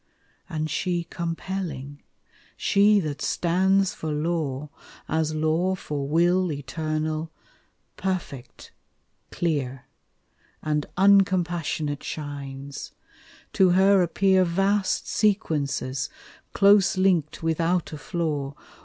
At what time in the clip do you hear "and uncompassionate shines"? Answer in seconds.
10.63-12.93